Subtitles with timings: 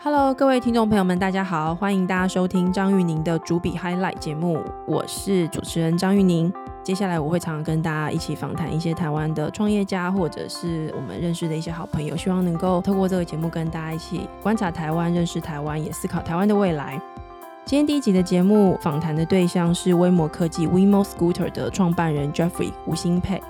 [0.00, 6.52] Hello，各位听众朋友们，大家好，欢迎大家收听张玉宁的主笔 Highlight 节目，我是主持人张玉宁。
[6.84, 17.00] 接下来我会常常跟大家一起访谈一些台湾的创业家，或者是我们认识的一些好朋友，希望能够透过这个节目跟大家一起观察台湾、认识台湾，也思考台湾的未来。
[17.64, 23.42] 今天第一集的节目访谈的对象是威摩科技 WeMo Scooter 的创办人 Jeffrey 吴新佩。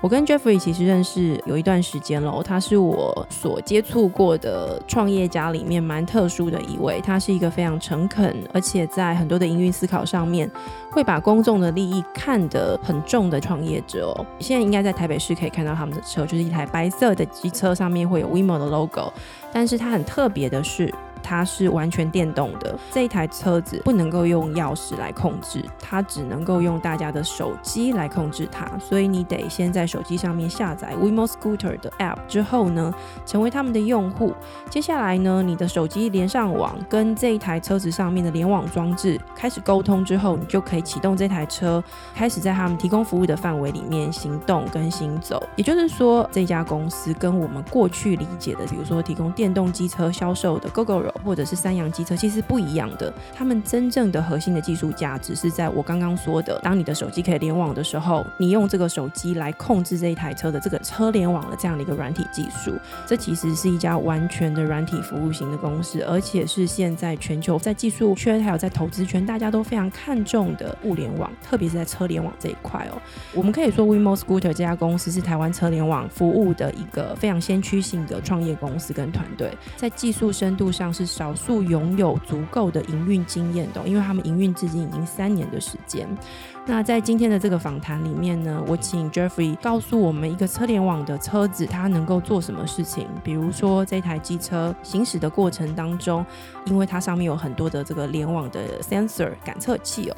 [0.00, 7.00] 我跟 Jeffrey 其实认识有一段时间了，他是我所接触过的创业家里面蛮特殊的一位。
[7.00, 10.48] 他是一个非常诚恳，而且在很多的营运思考上面
[10.92, 14.24] 会把公众的利益看得很重的创业者哦。
[14.38, 19.12] 现在应该在台北市可以看到他们的车，就是一台白色的机车，上面会有 WeMo 的 logo。
[19.52, 20.94] 但是它很特别的是。
[21.22, 28.66] 它是完全电动的，这一台车子不能够用钥匙来控制，它只能够用大家的手机来控制它。
[28.78, 32.92] 所以你得先在手机上面下载 WeMo Scooter 的 App 之后呢，
[33.26, 34.34] 成为他们的用户。
[34.70, 41.82] 接下来呢，你的手机连上网，跟这一台车子上面的联网装置开始沟通之后，你就可以启动这台车，
[42.14, 45.42] 开始在他们提供服务的范围里面行动跟行走。
[45.56, 62.72] 也就是说，这家公司跟我们过去理解的，比如说提供电动机车销售的 GoGo 或者是三洋机车其实不一样的，他们真正的核心的技术价值是在我刚刚说的，当你的手机可以联网的时候，你用这个手机来控制这一台车的这个车联网的这样的一个软体技术，
[63.06, 73.00] 这其实是一家完全的软体服务型的公司，而且是现在全球在技术圈还有在投资圈大家都非常看重的物联网，特别是在车联网这一块哦。
[73.34, 81.18] 我们可以说，WeMo Scooter 这家公司是台湾车联网服务的一个非常先驱性的创业公司跟团队，在技术深度上是。
[81.18, 86.06] 少数拥有足够的营运经验的，因为他们营运至今已经三年的时间。
[86.64, 93.08] 那在今天的这个访谈里面呢，我请 Jeffrey 告诉我们一个车联网的车子它能够做什么事情。
[93.24, 96.24] 比如说这台机车行驶的过程当中，
[96.66, 100.16] 因为它上面有很多的这个联网的 sensor 感测器哦。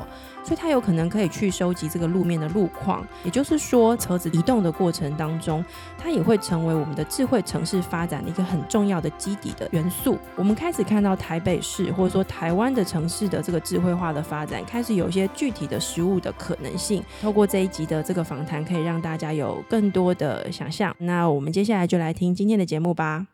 [0.51, 5.65] 所以它有可能可以去收集这个路面的路况，也就是说，车子移动的过程当中，
[5.97, 10.19] 它也会成为我们的智慧城市发展的一个很重要的基底的元素。
[10.35, 17.01] 我们开始看到台北市或者说台湾的城市的这个智慧化的发展，开始有一些具体的实物的可能性。
[17.23, 20.93] 透过这一集的这个访谈，可以让大家有更多的想象。
[20.99, 23.25] 那我们接下来就来听今天的节目吧。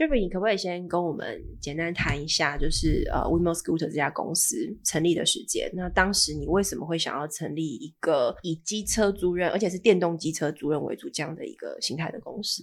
[0.00, 5.70] Jeffrey，你可不可以先跟我们简单谈一下，就是呃，WeMo Scooter 这家公司成立的时间？
[5.74, 12.62] 那当时你为什么会想要成立一个以机车租赁，而且是电动机车租赁为主这样的一个形态的公司？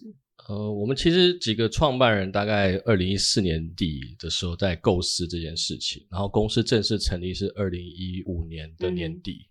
[0.49, 9.47] 呃，我们其实几个创办人大概二零一四年底的时候在构思这件事情，然后公司正式成立是二零一五年的年底。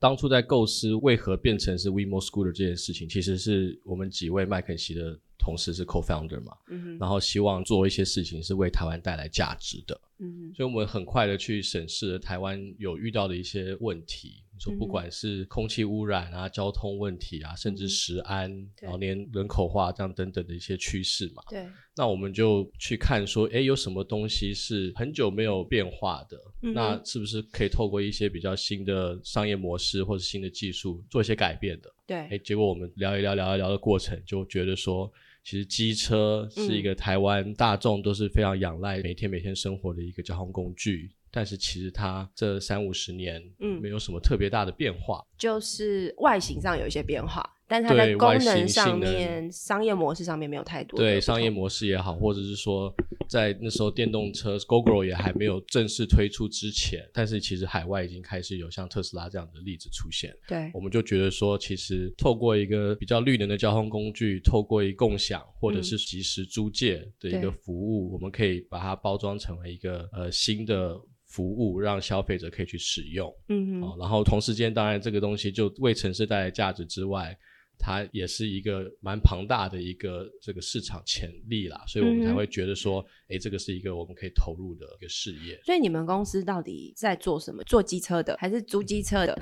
[0.00, 5.20] 当初在构思为何变成是 WeMo Scooter 这件事情，其实是我们几位麦肯锡的。
[5.46, 6.56] 同时是 co-founder 嘛，
[6.98, 18.50] 然后希望做一些事情是为台湾带来价值的，嗯所以我们很快的去审视台湾有遇到的一些问题，你说不管是空气污染啊、交通问题啊，甚至食安，
[18.80, 26.40] 然后连人口化这样等等的一些趋势嘛，对，那我们就去看说，哎，有什么东西是很久没有变化的，
[26.72, 31.92] 那是不是可以透过一些比较新的商业模式或者新的技术做一些改变的？
[32.06, 35.12] 对，哎，结果我们聊一聊聊一聊的过程，就觉得说。
[35.48, 47.46] 其实机车是一个台湾大众都是非常仰赖每天每天生活的一个交通工具，但是其实它这三五十年，嗯，没有什么特别大的变化，就是外形上有一些变化。
[47.68, 50.96] 但是它的功能上面、商业模式上面没有太多。
[50.96, 52.94] 对商业模式也好，或者是说，
[53.28, 60.32] 在那时候电动车 GoGo 也还没有正式推出之前，但是其实海外已经开始有像特斯拉这样的例子出现。
[60.46, 70.96] 对，我们就觉得说，其实透过一个比较绿能的交通工具，透过一共享或者是即时租借的一个服务，我们可以把它包装成为一个呃新的。
[71.36, 77.38] 服务让消费者可以去使用，嗯嗯，然后同时间，当然这个东西就为城市带来价值之外。
[77.78, 85.60] 它也是一个蛮庞大的一个这个市场潜力啦，所以我们才会觉得说，哎，这个是一个我们可以投入的一个事业。
[85.62, 87.62] 所以你们公司到底在做什么？
[87.64, 89.38] 做机车的还是租机车的？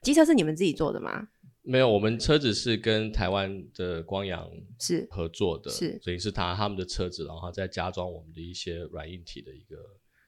[0.00, 1.26] 机车是你们自己做的吗？
[1.62, 9.76] 没有，我们车子是跟台湾的光阳是合作的，是所以是他他们的车子，然后再加装我们的一些软硬体的一个。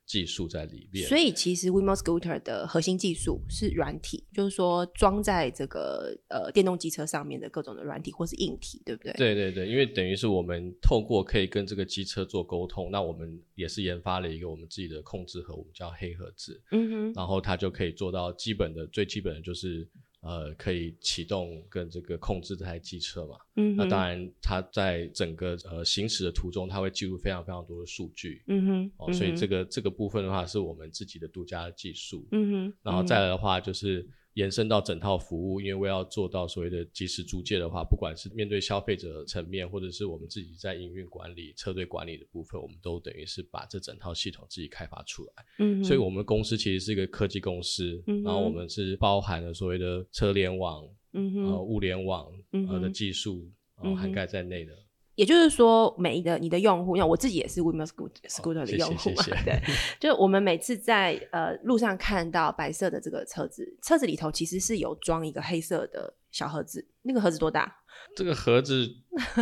[0.06, 9.12] 技术在里面，所以其实 WeMo Scooter 的核心技术是软体，就是说装在这个呃电动机车上面的各种的软体或是硬体，对不对？
[9.14, 19.88] 对对对，因为等于是我们透过可以跟这个机车做沟通，那我们也是研发了一个我们自己的控制盒，我们叫黑盒子，嗯哼，然后它就可以做到基本的最基本的就是。
[20.24, 23.36] 呃可以启动跟这个控制这台机车嘛。
[23.56, 28.42] 嗯，那当然，它在整个呃行驶的途中，它会记录非常非常多的数据。
[28.48, 32.26] 嗯哼，哦，所以这个，个这个部分的话，是我们自己的独家技术。
[32.32, 34.04] 嗯哼，然后再来的话，就是
[34.34, 45.32] 延伸到整套服务，因为我要做到所谓的及时租借的话，不管是面对消费者层面，或者是我们自己在营运管理、车队管理的部分，我们都等于是把这整套系统自己开发出来。
[45.58, 52.32] 嗯，所以，我们公司其实是一个科技公司，嗯然后我们是包含了所谓的车联网、呃嗯哼，物联网
[52.68, 53.48] 呃的技术，
[53.80, 54.83] 然后涵盖在内的。
[55.14, 59.62] 也就是说，每一个你的用户，因为我自己也是 WeMo Scooter Scooter 的用户嘛，谢谢 对，
[60.00, 67.76] 就是我们每次在呃路上看到白色的这个车子，车子里头其实是有装一个黑色的小盒子，那个盒子多大？
[68.16, 68.88] 这个盒子，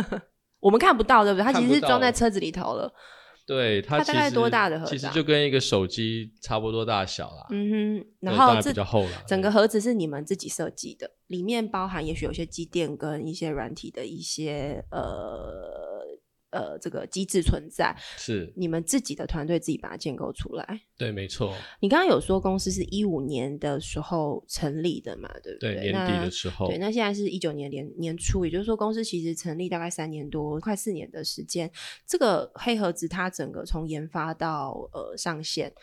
[0.61, 1.43] 我们看不到，对不对？
[1.43, 2.93] 它其实是装在到车子里头了。
[3.45, 7.47] 对它它大概多大的盒子啊其实就跟一个手机差不多大小啦。
[7.49, 15.82] 嗯哼，然然后这比较厚了整个盒子是你们自己设计的，里面包含也许有些机电跟一些软体的一些呃
[16.53, 20.81] 呃这个机制存在，是你们自己的团队自己把它建构出来。
[20.97, 25.91] 对，没错，你刚刚有说公司是一五年的时候成立的嘛，对不对，对？
[25.91, 31.69] 年底的时候，对，那现在是一九年年年初，也就是说公司其实成立大概三年多，快四年的时间。
[32.07, 35.73] 这个黑盒子它整个从研发到呃上线，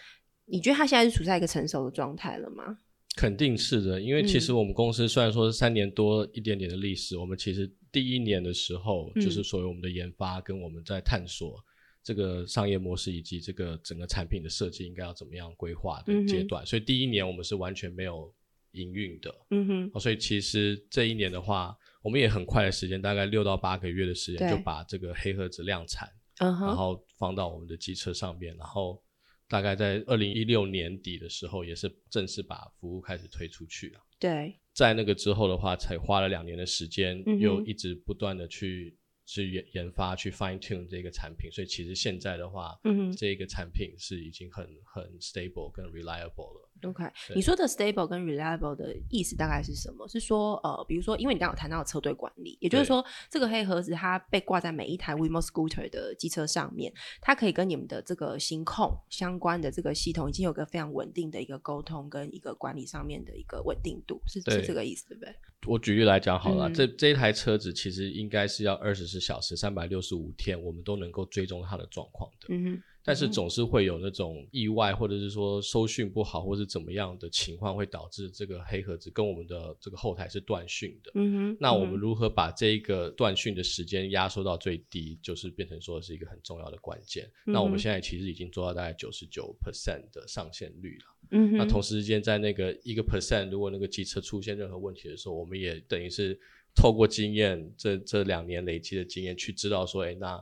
[0.47, 2.79] 你觉得它现在是处在一个成熟的状态了吗？
[3.17, 9.23] 肯定是的，因为其实嗯我们公司虽然说是三年多一点点的历史，我们其实第一年的时候，嗯。
[9.23, 11.63] 就是所谓我们的研发跟我们在探索
[12.03, 18.35] 这个商业模式以及这个整个产品的设计应该要怎么样规划的阶段，所以第一年我们是完全没有
[18.73, 19.35] 营运的。
[19.51, 26.09] 嗯哼，哦，所以其实这一年的话，我们也很快的时间，大概六到八个月的时间，就把这个黑盒子量产，
[26.39, 29.03] 然后放到我们的机车上面，然后
[29.49, 34.01] 大概在二零一六年底的时候，也是正式把服务开始推出去了。
[34.19, 38.97] 对，在那个之后的话，才花了两年的时间，嗯又一直不断的去
[39.27, 46.70] 去研研发、去 fine tune 这个产品，所以其实现在的话，嗯这个产品是已经很很 stable 跟 reliable 了。
[46.83, 47.05] OK，
[47.35, 50.09] 你说的 stable 跟 reliable 的意思大概是什么？
[50.09, 65.35] 是说呃，比如说，因为你刚刚有谈到车队管理，也就是说，这个黑盒子它被挂在每一台 WeMo Scooter 的机车上面，它可以跟你们的这个行控相关的这个系统已经有个非常稳定的一个沟通跟一个管理上面的一个稳定度，是是这个意思对不对？
[65.67, 72.47] 我举例来讲好了，嗯这这一台车子其实应该是要二十四小时、三百六十五天，我们都能够追踪它的状况的。
[72.49, 81.11] 嗯哼，但是总是会有那种意外，或者是说收讯不好，或是怎么样的情况，会导致这个黑盒子跟我们的这个后台是断讯的。
[81.15, 87.31] 嗯哼，那我们如何把这一个断讯的时间压缩到最低，就是变成说是一个很重要的关键。
[87.45, 91.05] 那我们现在其实已经做到大概九十九 percent 的上线率了。
[91.31, 96.39] 嗯哼，那同时之间，在那个一个 percent，如果那个机车出现任何问题的时候，我们也等于是
[96.75, 100.39] 透过经验，这这两年累积的经验，去知道说，哎，那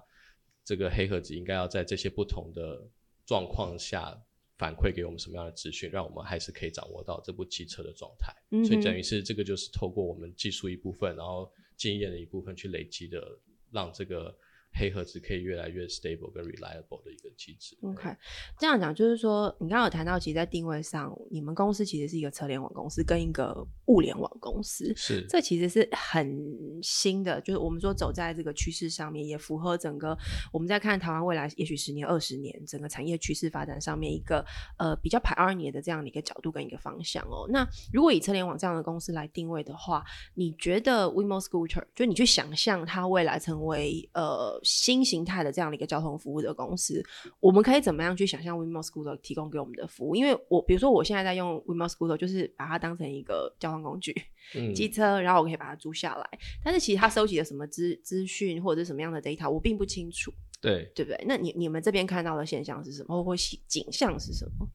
[0.69, 2.87] 这个黑盒子应该要在这些不同的
[3.25, 4.15] 状况下
[4.59, 8.31] 反馈给我们什么样的资讯，让我们还是可以掌握到这部机车的状态。
[8.51, 14.37] 嗯所以等于是这个就是透过我们技术一部分，然后经验的一部分去累积的，让这个
[14.79, 17.77] 黑盒子可以越来越 stable 跟 reliable 的一个机制。
[17.83, 18.15] OK，
[18.59, 30.17] 这样讲就是说，你刚刚有谈到，其实，在定位上，你们公司其实是一个车联网公司跟一个物联网公司，是这其实是很新的，就是我们说走在这个趋势上面，也符合整个
[30.53, 34.45] 我们在看台湾未来也许十年、二十年整个产业趋势发展上面一个
[34.79, 37.49] 呃比较 pioneer 的这样的一个角度跟一个方向哦。
[37.51, 40.05] 那如果以车联网这样的公司来定位的话，
[40.35, 47.03] 你觉得 WeMo Scooter 就你去想象它未来成为呃新形态的这样的一个交通服务的公司，
[47.41, 50.15] 我们可以怎么样去想象 WeMo Scooter 提供给我们的服务？
[50.15, 54.15] 因为我比如说我现在在用 WeMo Scooter，就是把它当成一个交通工具。
[54.55, 56.39] 嗯机车，然后我可以把它租下来。
[56.65, 60.91] 但是其实它收集了什么资资讯或者是什么样的 data，我并不清楚，对。
[60.95, 61.23] 对不对？
[61.27, 64.67] 那你你们这边看到的现象是什么，或者景象是什么？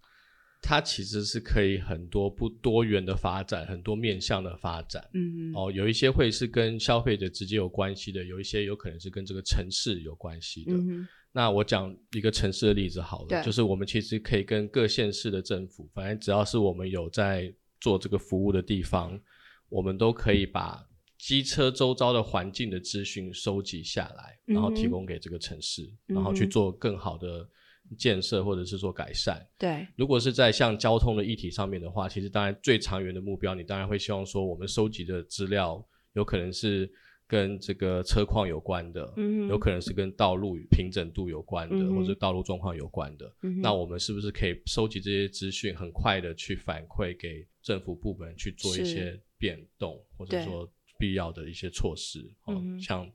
[0.65, 5.05] 它其实是可以很多不多元的发展，很多面向的发展。
[5.13, 10.73] 嗯哦，有一些会是跟消费者直接有关系的，有一些有可能是跟这个城市有关系的。
[10.73, 11.05] 嗯
[11.35, 17.51] 那我讲一个城市的例子好了，就是我们其实可以跟各县市的政府，反正只要是我们有在
[17.81, 19.19] 做这个服务的地方，
[19.67, 27.49] 我们都可以把机车周遭的环境的资讯收集下来，然后提供给这个城市，嗯然后去做更好的
[27.97, 29.45] 建设或者是说改善。
[29.57, 36.91] 对，如果是在像交通的议题上面的话，其实当然最长远的目标，你当然会希望说，我们收集的资料有可能是
[37.27, 43.33] 跟这个车况有关的，嗯有可能是跟道路平整度有关的，嗯或者道路状况有关的。
[43.41, 52.19] 嗯那我们是不是可以收集这些资讯，很快的去反馈给政府部门去做一些变动，或者说必要的一些措施。
[52.45, 53.09] 哦，像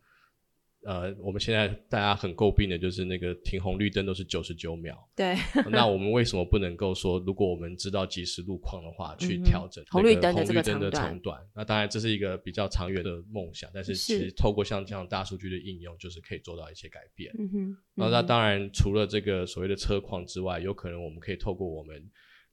[0.88, 4.96] 呃，我们现在大家很诟病的就是那个停红绿灯都是九十九秒。
[5.14, 5.36] 对。
[5.70, 11.46] 那我们为什么不能够说，如果我们知道即时路况的话，去调整红绿灯的这个长短？
[11.54, 17.30] 那当然这是一个比较长远的梦想，但是其实透过像这样大数据的应用，就是可以做到一些改变。
[17.38, 17.76] 嗯哼。
[17.94, 22.02] 那那当然，除了这个所谓的车况之外，有可能我们可以透过我们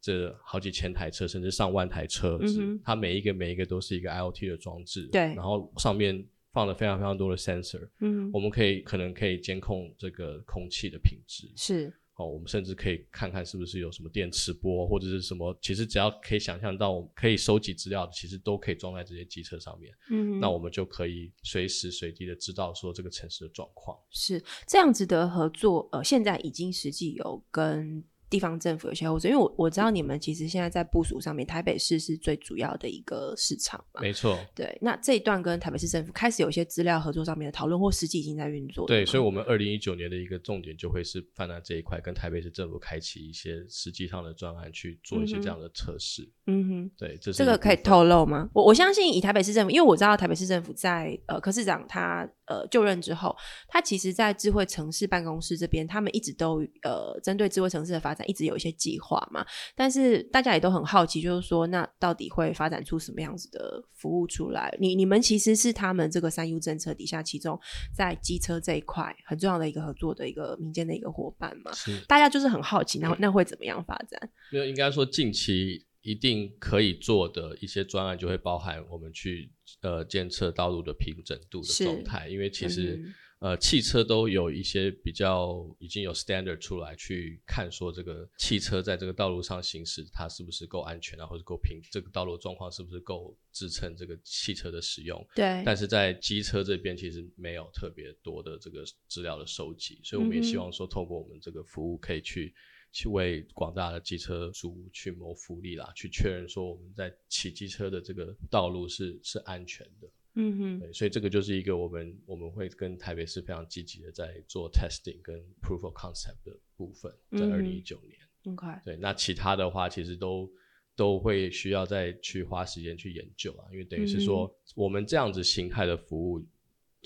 [0.02, 5.08] 这好几千台车，甚至上万台车子，它每一个每一个都是一个 IOT 的装置。
[5.10, 5.22] 对。
[5.22, 6.22] 然后上面。
[6.56, 23.98] 放了非常非常多的 sensor，嗯，我们可以可能可以监控这个空气的品质，是，哦，我们甚至可以看看是不是有什么电磁波或者是什么，其实只要可以想象到我可以收集资料的，其实都可以装在这些机车上面，嗯，那我们就可以随时随地的知道说这个城市的状况。
[24.12, 28.02] 是这样子的合作，呃，现在已经实际有跟。
[28.30, 34.02] 地方政府有些合作，因为我我知道你们其实现在在部署上面，台北市是最主要的一个市场嘛。
[34.02, 34.38] 没错。
[34.56, 38.88] 对，那这一段跟台北市政府开始有一些资料合作上面的讨论，或实际已经在运作。
[38.88, 46.28] 对，所以，我们二零一九年的一个重点就会是放在这一块，跟台北市政府开启一些实际上的专案去做一些这样的测试。
[46.48, 46.92] 嗯哼。
[46.98, 48.50] 对，这是这个可以透露吗？
[48.54, 53.36] 我我相信以台北市政府，因为我知道台北市政府在呃柯市长他呃就任之后，
[53.68, 59.16] 他其实在智慧城市办公室这边，他们一直都呃针对智慧城市的发展，一直有一些计划。
[59.32, 64.72] 嘛，但是大家也都很好奇，就是说，那到底会发展出什么样子的服务出来？
[64.80, 67.60] 你你们其实是他们这个三 U 政策底下，其中
[67.94, 71.72] 在机车这一块很重要的一个合作的一个民间的一个伙伴嘛。
[71.74, 74.30] 是，大家就是很好奇，那那会怎么样发展？
[74.52, 83.04] 没有应该说近期一定可以做的一些专案，就会包含我们去呃监测道路的平整度的状态，因为其实。
[83.40, 95.24] 呃，汽车都有一些比较已经有 standard 出来去看，说这个汽车在这个道路上行驶，它是不是够安全啊，或者够平，这个道路状况是不是够支撑这个汽车的使用？
[95.36, 95.62] 对。
[95.66, 102.56] 但是在机车这边其实没有特别多的这个资料的收集，所以我们也希望说，透过我们这个服务，可以去
[102.96, 110.08] 去为广大的机车主去谋福利啦，去确认说我们在骑机车的这个道路是是安全的。
[110.36, 118.18] 嗯哼，对，所以这个就是一个我们我们会跟台北市非常积极的在做 testing 跟 proof of concept 的部分，在二零一九年。
[118.54, 120.50] OK，对，那其他的话其实都
[120.96, 126.46] 都会需要再去花时间去研究啊，因为等于是说我们这样子形态的服务，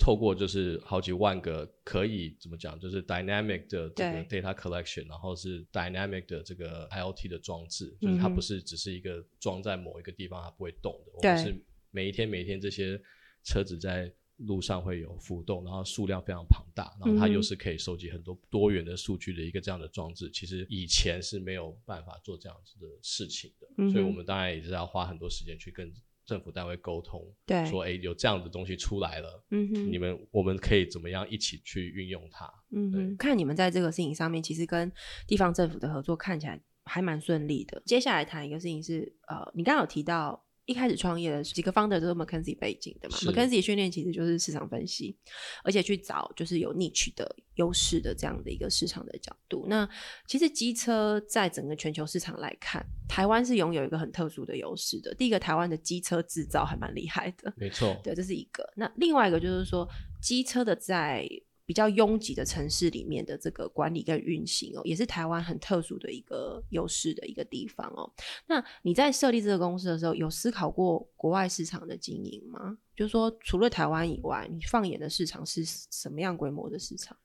[0.00, 11.54] 透过就是好几万个可以怎么讲，就是 dynamic 的这个 data collection，然后是 dynamic 的这个 IOT 的装置，就是它不是只是一个装在某一个地方它不会动的，我们是
[11.90, 13.00] 每一天每一天这些。
[13.42, 20.30] 车子在路上会有浮动，然后数量非常庞大，然后它又是可以收集很多多元的数据的一个这样的装置。
[20.30, 25.90] 其实以前是没有办法做这样子的事情的，所以我们当然也是要花很多时间去跟
[26.30, 32.48] 政府单位沟通，对，说哎有这样的东西出来了，嗯哼，你们我们可以怎么样一起去运用它？
[32.70, 34.92] 嗯哼，看你们在这个事情上面，其实跟
[35.26, 37.82] 地方政府的合作看起来还蛮顺利的。
[37.84, 40.46] 接下来谈一个事情是，呃，你刚刚有提到。
[40.70, 45.16] 一开始创业的几个 founder 都是 McKinsey 背景的嘛，McKinsey 训练其实就是市场分析，
[45.64, 49.66] 而且去找就是有 niche 的优势的这样的一个市场的角度。
[49.68, 49.88] 那
[50.28, 55.12] 其实机车在整个全球市场来看，台湾是拥有一个很特殊的优势的。
[55.16, 58.64] 第一个，台湾的机车制造还蛮厉害的，没错，对，这是一个。
[58.76, 59.88] 那另外一个就是说，
[60.22, 61.28] 机车的在
[61.70, 68.12] 比较拥挤的城市里面的这个管理跟运行哦，也是台湾很特殊的一个优势的一个地方哦。
[68.48, 72.76] 那你在设立这个公司的时候，有思考过国外市场的经营吗？
[72.96, 77.16] 就是说，除了台湾以外，你放眼的市场是什么样规模的市场？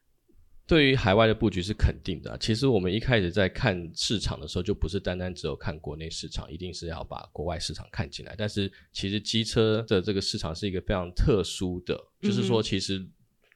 [0.68, 2.38] 对于海外的布局是肯定的。
[2.38, 8.36] 其实我们一开始在看市场的时候，就不是单单只有看国内市场，一定是要把国外市场看进来。
[8.38, 13.04] 但是其实机车的这个市场是一个非常特殊的，就是说其实。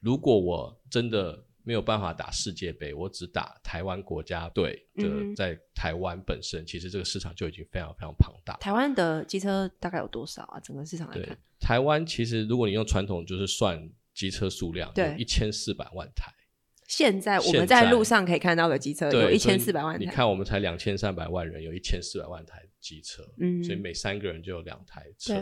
[0.00, 8.56] 如果我真的没有办法打世界杯，我只打台湾国家队的，在台湾本身，其实这个市场就已经非常非常庞大。
[8.56, 10.58] 台湾的机车大概有多少啊？
[10.60, 16.32] 整个市场来看，台湾其实如果你用传统就是算机车数量，有一千四百万台。
[16.88, 20.04] 现在我们在路上可以看到的机车有一千四百万台。
[20.04, 25.34] 你看，我们才两千三百万人，有一千四百万台机车，嗯，所以每三个人就有两台车。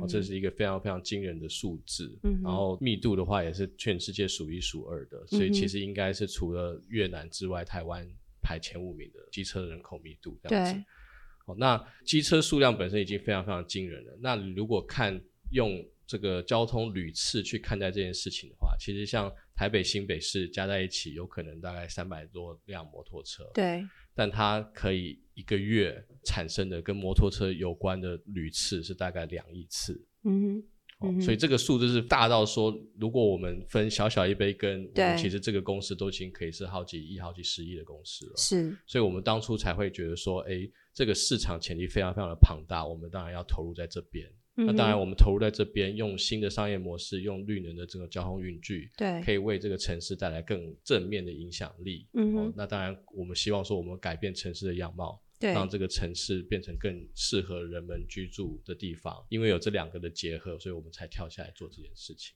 [0.00, 8.06] 哦，这是一个非常非常惊人的数字，然后密度的话也是全世界数一数二的，所以其实应该是除了越南之外，台湾
[8.42, 10.84] 排前五名的机车人口密度这样子。
[11.46, 14.18] 哦，那机车数量本身已经非常非常惊人了。
[14.20, 15.18] 那如果看
[15.50, 23.50] 用这个交通屡次去看待这件事情的话，其实像台北新北市加在一起，有可能大概三百多辆摩托车。
[23.54, 23.86] 对。
[24.18, 30.04] 但它可以一个月产生的跟摩托车有关的屡次是大概两亿次。
[30.24, 30.64] 嗯哼。
[30.98, 38.32] 哦，所以这个数字是大到说，如果我们分小小一杯羹，我们其实这个公司都已经可以是好几亿、好几十亿的公司了。
[38.36, 44.28] 是，所以我们当初才会觉得说，哎，这个市场潜力非常非常的庞大，我们当然要投入在这边。
[44.66, 52.06] 那当然，我们投入在这边，用新的商业模式，用绿能的这个交通运具，对，可以为这个城市带来更正面的影响力。
[52.14, 55.22] 嗯，那当然，我们希望说，我们改变城市的样貌。
[55.40, 62.34] 对让这个城市变成更适合人们居住的地方，因为有这两个的结合，所以我们才跳下来做这件事情。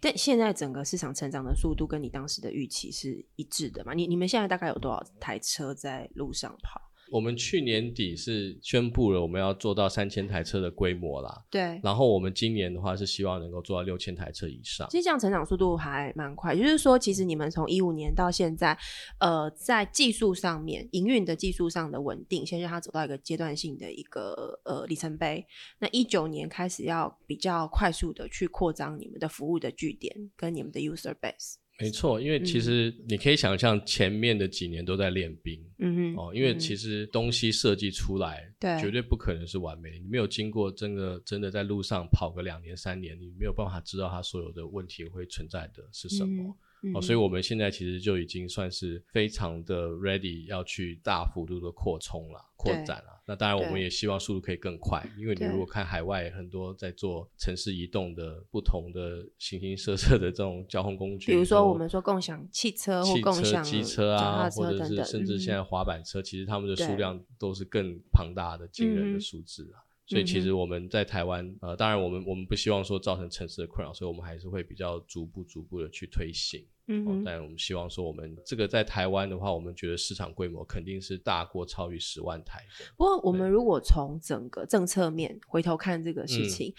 [0.00, 3.94] 但现在整个市场成长的速度跟你当时的预期是一致的嘛？
[3.94, 6.87] 你你们现在大概有多少台车在路上跑？
[7.10, 11.80] 我们去年底是宣布了我们要做到三千台车的规模啦，对。
[11.82, 14.86] 然后我们今年的话是希望能够做到六千台车以上。
[14.90, 18.76] 其实这样成长速度还蛮快，就是说，其实你们从一五年到现在，
[19.20, 25.46] 呃，在技术上面、营运的技术上的稳定，先让它走到一个阶段性的一个呃里程碑。
[25.78, 31.54] 那一九年开始要比较快速的去扩张你们的服务的据点跟你们的 user base。
[31.80, 39.98] 没错，因为其实你可以想象前面的几年都在练兵，嗯哼，哦，因为其实东西设计出来，对，绝对不可能是完美的。
[39.98, 46.52] 你没有经过真的真的在路上跑个两年三年，你没有办法知道它所有的问题会存在的是什么。
[46.94, 53.20] 哦，所以我们现在其实就已经算是非常的 ready 要去大幅度的扩充了、扩展了。
[53.26, 69.84] 那当然，我们也希望速度可以更快，因为你如果看海外很多在做城市移动的不同的形形色色的这种交通工具，比如说我们说共享汽车、汽车、机车啊，或者是甚至现在滑板车，其实他们的数量都是更庞大的、惊人的数字啊。
[70.08, 76.64] 所以其实我们在台湾，呃，当然我们我们不希望说造成城市的困扰，所以我们还是会比较逐步逐步的去推行。
[76.86, 82.64] 嗯，但我们希望说，我们这个在台湾的话，我们觉得市场规模肯定是大过超于十万台。
[82.96, 86.72] 不过，我们如果从整个政策面回头看这个事情，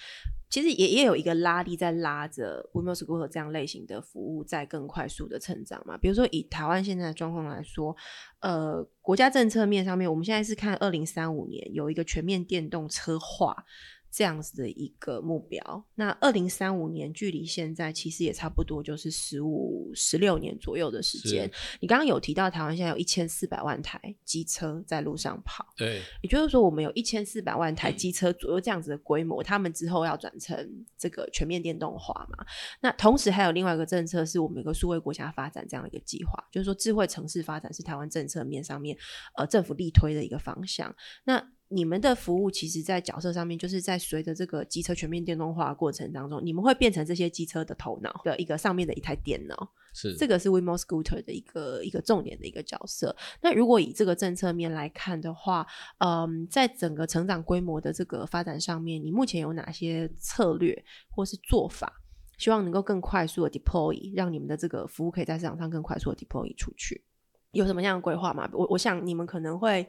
[0.49, 5.97] 其实也也有一个拉力在拉着 w e m o s School 这样类型的服务在更快速的成长嘛。
[5.97, 7.95] 比如说，以台湾现在的状况来说，
[8.39, 13.65] 呃，国家政策面上面，我们现在是看二零三五年有一个全面电动车化。
[14.11, 21.49] 这样子的一个目标，那二零三五年距离现在其实也差不多，就是十五、十六年左右的时间。
[21.79, 32.45] 你刚刚有提到台湾现在有一千四百万台机车在路上跑，对，也就是说我们有一千四百万台机车左右这样子的规模，他们之后要转成这个全面电动化嘛？
[32.81, 38.97] 那同时还有另外一个政策，是我们有个数位国家发展这样的一个计划，就是说智慧城市发展是台湾政策面上面
[39.37, 40.95] 呃政府力推的一个方向。
[41.25, 49.71] 那你们的服务其实，在角色上面，就是在随着这个机车全面电动化过程当中，你们会变成这些机车的头脑的一个上面的一台电脑。
[49.93, 53.15] 是这个是 WeMo Scooter 的一个一个重点的一个角色。
[53.41, 55.65] 那如果以这个政策面来看的话，
[55.99, 62.01] 嗯，在整个成长规模的这个发展上面，你目前有哪些策略或是做法，
[62.37, 67.03] 希望能够更快速的 deploy，让你们的这个服务可以在市场上更快速的 deploy 出去？
[67.51, 68.49] 有什么样的规划吗？
[68.53, 69.87] 我我想你们可能会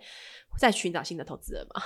[0.59, 1.83] 在寻找新的投资人嘛，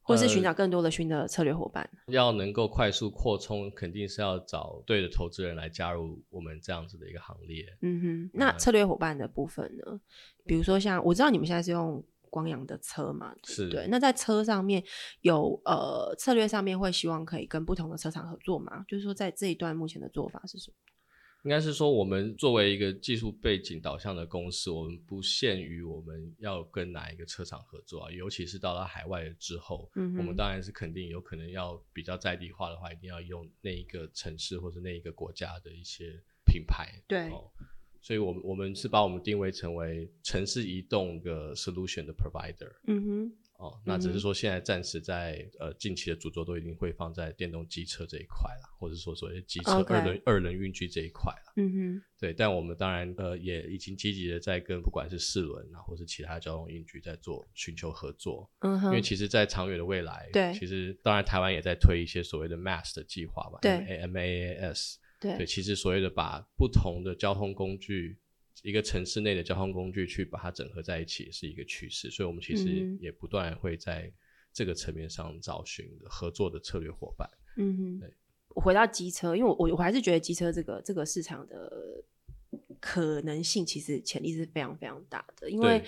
[0.00, 1.88] 或是寻找更多的新的策略伙伴。
[2.06, 7.66] 要能够快速扩充，肯定是要找对的投资人来加入我们这样子的一个行列。
[7.82, 10.00] 嗯哼，那策略伙伴的部分呢？
[10.44, 13.86] 比如说像我知道你们现在是用光阳的车嘛，是对。
[13.88, 14.82] 那在车上面
[15.20, 18.84] 有呃策略上面会希望可以跟不同的车厂合作吗？
[18.88, 20.76] 就是说在这一段目前的做法是什么？
[21.44, 37.28] 应该是说，我们作为一个技术背景导向的公司，我们不限于我们要跟哪一个车厂合作啊，尤其是到了海外之后，嗯，我们当然是肯定有可能要比较在地化的话，一定要用那一个城市或者那一个国家的一些品牌，对，
[38.00, 43.32] 所以，我们我们是把我们定位成为城市移动的 solution 的 provider，嗯哼。
[43.62, 51.52] 哦，那只是说现在暂时在呃近期的主轴都一定会放在电动机车这一块啦，或者说所谓机车二轮二轮运具这一块啦。
[51.54, 58.50] 嗯哼，对，但我们当然呃也已经积极的在跟不管是四轮啊，或是其他交通运具在做寻求合作。
[58.62, 68.18] 嗯哼，因为其实，在长远的未来，对，其实当然台湾也在推一些所谓的 MAS 的计划吧，对，M A A S，对，其实所谓的把不同的交通工具。
[68.62, 74.12] 一个城市内的交通工具去把它整合在一起是一个趋势，所以我们其实也不断会在
[74.52, 77.28] 这个层面上找寻合作的策略伙伴。
[77.56, 78.12] 嗯哼，对。
[78.54, 82.04] 回到机车，因为我我我还是觉得机车这个这个市场的
[82.78, 85.82] 可能性其实潜力是非常非常大的，因为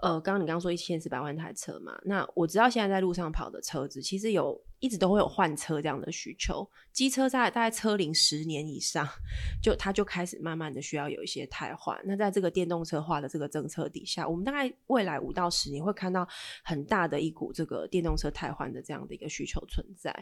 [0.00, 6.68] 呃，刚刚你刚刚说一千四百万台车嘛，那我知道现在在路上跑的车子其实有一直都会有换车这样的需求。
[6.92, 9.06] 机车在大概车龄十年以上，
[9.62, 11.98] 就它就开始慢慢的需要有一些汰换。
[12.04, 16.26] 那在这个电动车化的这个政策底下，我们大概未来五到十年会看到
[16.64, 20.12] 很大的一股这个电动车汰换的这样的一个需求存在。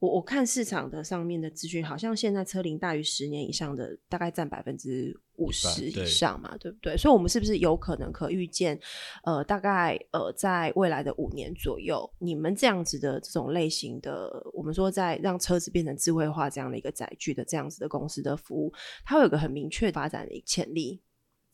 [0.00, 5.18] 我我看市场的上面的资讯，好像现在车龄大于十年以上的大概占百分之。
[5.38, 6.96] 五十以上嘛，对不对？
[6.96, 8.80] 所以，我们是不是有可能可预见，
[9.22, 14.05] 呃，大概呃，在未来的五年左右，你们这样子的这种类型的，
[14.52, 18.72] 我们说在让车子变成智慧化这样的一个载具的这样子的公司的服务，
[19.04, 21.02] 它会有个很明确发展的潜力。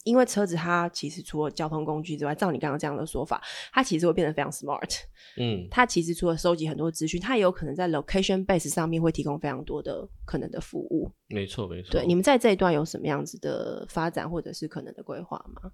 [0.05, 3.41] 因为车子它其实除了交通工具之外，照你刚刚这样的说法，
[3.73, 4.99] 它其实会变得非常 smart。
[5.37, 11.09] 嗯，它其实除了收集很多资讯，它也有可能在 location base 上面会提供非常多的可能的服务。
[11.29, 11.93] 没错，没错。
[11.93, 15.71] 对，你们在这一段有什么样子的发展或者是可能的规划吗？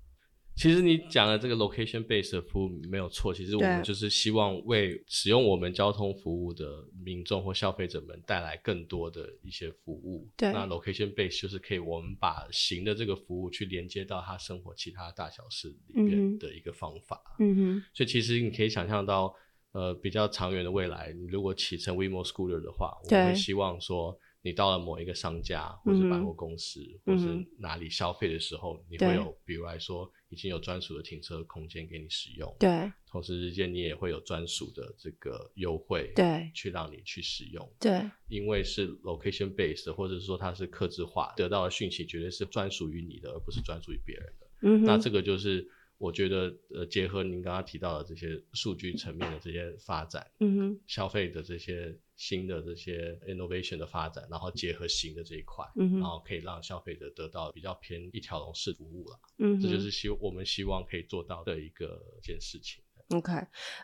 [0.58, 10.28] 其实你讲的这个 location base 的服务没有错，其实我们就是希望为使用我们交通服务的民众或消费者们带来更多的一些服务。
[10.36, 17.22] 对，那 location base 就是可以我们把行的这个服务去连接到他生活其他大小事里面的一个方法。
[17.38, 19.32] 嗯哼，所以其实你可以想象到，
[19.70, 24.18] 呃，比较长远的未来，你如果启程 WeMo Scooter 的话，我们会希望说。
[24.48, 32.56] 你到了某一个商家或是百货公司或是哪里消费的时候，你会有，比如来说，已经有专属的停车空间给你使用。
[32.58, 37.70] 对，同时之间你也会有专属的这个优惠，对，去让你去使用。
[37.78, 44.46] 对，因为是 location based，或者说它是客制化，得到的讯息绝对是专属于你的，而不是专属于别人的。
[44.62, 51.98] 嗯，那这个就是我觉得，呃，结合您刚刚提到的这些数据层面的这些发展，嗯哼，消费的这些。
[52.18, 59.20] 新的这些 innovation 的发展，然后结合新的这一块嗯，然后可以让消费者得到比较偏一条龙式服务了。
[59.38, 62.82] 嗯，这就是希我们希望可以做到的一个件事情。
[63.10, 63.30] OK，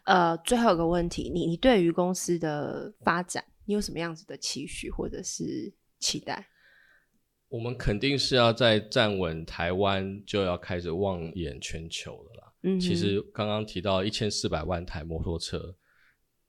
[0.03, 6.49] 呃，最后一个问题，你你对于公司的发展，你有什么样子的期许或者是期待？
[7.55, 12.53] 我们肯定是要在站稳台湾，就要开始望眼全球了啦。
[12.65, 15.73] 嗯，其实刚刚提到一千四百万台摩托车。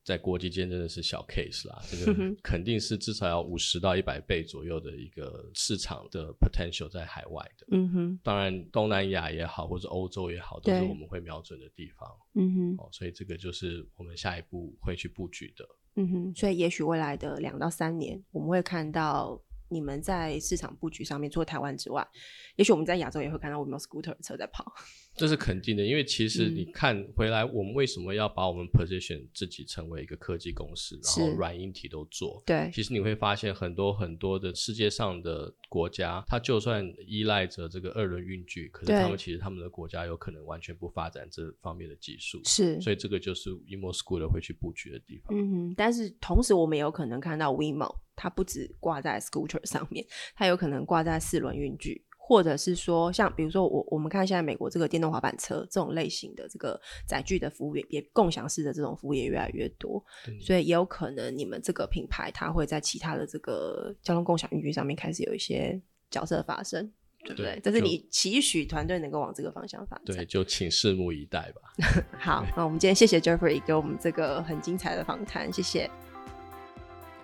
[0.03, 2.13] 在国际间真的是小 case 啦，这个
[2.43, 7.65] 肯定是至少要五十到一百倍左右的一个市场的 potential 在海外的。
[7.71, 12.07] 嗯哼，当然东南亚也好，或者欧洲也好，都是我们会瞄准的地方。
[12.35, 15.65] 嗯哼，哦，所以这个就是我们下一步会去布局的。
[15.95, 19.41] 嗯哼，所以也许未来的两到三年，我们会看到。
[19.69, 22.07] 你们在市场布局上面，除了台湾之外，
[22.55, 24.73] 也许我们在亚洲也会看到我们有 scooter 车在跑。
[25.15, 32.43] 这是肯定的，因为其实你看回来，我们为什么要把我们 position 自己成为一个科技公司，然后软硬体都做？
[32.45, 42.41] 对，其实你会发现很多很多的世界上的国家，它就算依赖着这个二轮运具，可是他们其实他们的国家有可能完全不发展这方面的技术。
[42.43, 45.35] 是，所以这个就是 emo scooter 会去布局的地方。
[45.37, 47.95] 嗯哼，但是同时我们有可能看到 WeMo。
[48.17, 60.03] 它不止挂在 scooter 上面，它有可能挂在四轮运具，或者是说，像比如说我我们看现在美国这个电动滑板车这种类型的这个载具的服务也也共享式的这种服务也越来越多，
[60.41, 66.91] 所以也有可能你们这个品牌它会在其他的这个交通共享运具上面开始有一些角色发生，
[67.23, 67.59] 对不对？
[67.63, 71.61] 这是你期许团队能够往这个方向发展，对，就请拭目以待吧。
[72.17, 75.87] 好，那我们今天谢谢 Jeffrey 给我们这个很精彩的访谈，谢谢。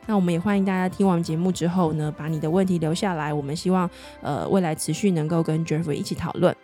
[0.07, 3.33] 那我们也欢迎大家听完节目之后呢，把你的问题留下来。
[3.33, 3.89] 我们希望，
[4.21, 6.55] 呃，未来持续能够跟 Jeffrey 一起讨论。